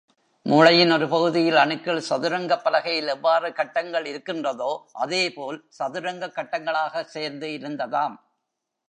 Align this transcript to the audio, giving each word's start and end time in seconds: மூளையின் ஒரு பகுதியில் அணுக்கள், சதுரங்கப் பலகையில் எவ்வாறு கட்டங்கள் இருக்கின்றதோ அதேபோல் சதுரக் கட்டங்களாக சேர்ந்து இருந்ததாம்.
மூளையின் 0.45 0.91
ஒரு 0.91 1.07
பகுதியில் 1.07 1.55
அணுக்கள், 1.55 1.99
சதுரங்கப் 2.09 2.63
பலகையில் 2.63 3.07
எவ்வாறு 3.07 3.53
கட்டங்கள் 3.53 4.05
இருக்கின்றதோ 4.05 4.71
அதேபோல் 4.93 5.59
சதுரக் 5.79 6.35
கட்டங்களாக 6.35 7.03
சேர்ந்து 7.03 7.47
இருந்ததாம். 7.47 8.15